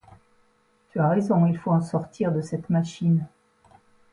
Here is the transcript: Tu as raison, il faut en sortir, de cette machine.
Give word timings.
Tu 0.89 0.99
as 0.99 1.09
raison, 1.09 1.45
il 1.45 1.59
faut 1.59 1.69
en 1.69 1.79
sortir, 1.79 2.31
de 2.31 2.41
cette 2.41 2.71
machine. 2.71 3.23